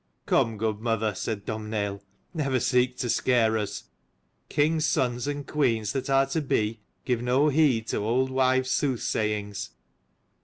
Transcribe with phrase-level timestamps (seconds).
[0.25, 2.01] "Come, good mother," said Domhnaill,
[2.33, 3.83] "never seek to scare us.
[4.49, 9.69] King's sons and queens that are to be, give no heed to old wives' soothsayings.